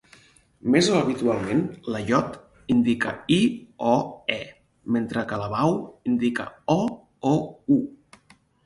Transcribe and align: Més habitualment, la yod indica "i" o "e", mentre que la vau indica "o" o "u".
Més 0.75 0.87
habitualment, 0.99 1.61
la 1.95 2.01
yod 2.07 2.39
indica 2.77 3.13
"i" 3.35 3.39
o 3.93 3.95
"e", 4.37 4.41
mentre 4.97 5.29
que 5.35 5.41
la 5.45 5.55
vau 5.57 5.79
indica 6.15 6.53
"o" 6.81 6.81
o 7.37 7.41
"u". 7.79 7.81